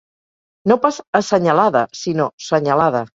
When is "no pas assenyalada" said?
0.71-1.85